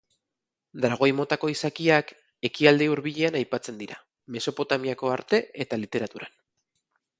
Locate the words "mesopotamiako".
4.39-5.15